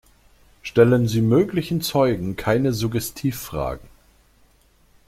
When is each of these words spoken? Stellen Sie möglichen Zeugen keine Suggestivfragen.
Stellen 0.63 1.07
Sie 1.07 1.21
möglichen 1.21 1.81
Zeugen 1.81 2.35
keine 2.35 2.73
Suggestivfragen. 2.73 3.87